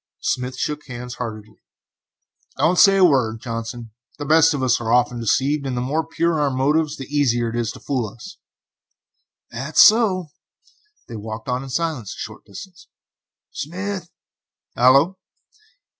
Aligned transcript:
Smith 0.23 0.57
shook 0.57 0.87
hands 0.87 1.13
heartily. 1.21 1.61
"Don't 2.57 2.79
say 2.79 2.97
a 2.97 3.05
word, 3.05 3.39
Johnson; 3.39 3.91
the 4.17 4.25
best 4.25 4.51
of 4.55 4.63
us 4.63 4.81
are 4.81 4.91
often 4.91 5.19
deceived, 5.19 5.63
and 5.67 5.77
the 5.77 5.79
more 5.79 6.03
pure 6.07 6.39
our 6.39 6.49
motives 6.49 6.99
are 6.99 7.03
the 7.03 7.15
easier 7.15 7.51
it 7.51 7.55
is 7.55 7.71
to 7.73 7.79
fool 7.79 8.07
us." 8.09 8.37
"That's 9.51 9.83
so." 9.85 10.29
They 11.07 11.17
walked 11.17 11.47
on 11.47 11.61
in 11.61 11.69
silence 11.69 12.15
for 12.15 12.17
a 12.17 12.19
short 12.33 12.45
distance. 12.45 12.87
"Smith." 13.51 14.09
"Hallo." 14.75 15.19